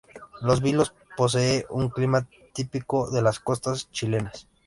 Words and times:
Los 0.41 0.63
Vilos 0.63 0.95
posee 1.15 1.67
un 1.69 1.89
clima 1.89 2.27
típico 2.53 3.11
de 3.11 3.21
las 3.21 3.39
costas 3.39 3.91
chilenas. 3.91 4.47